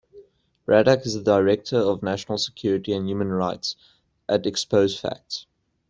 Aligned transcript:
Radack 0.65 1.05
is 1.05 1.13
the 1.13 1.21
director 1.21 1.77
of 1.77 2.01
National 2.01 2.39
Security 2.39 2.91
and 2.93 3.07
Human 3.07 3.31
Rights 3.31 3.75
at 4.27 4.47
Expose 4.47 4.99
Facts. 4.99 5.45